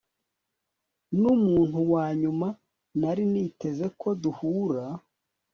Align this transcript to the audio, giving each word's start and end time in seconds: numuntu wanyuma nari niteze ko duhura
numuntu 1.19 1.77
wanyuma 1.93 2.47
nari 2.99 3.23
niteze 3.31 3.85
ko 3.99 4.07
duhura 4.21 4.83